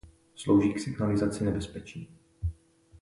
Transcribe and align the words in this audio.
Slouží 0.35 0.73
k 0.73 0.79
signalizaci 0.79 1.43
nebezpečí. 1.43 2.17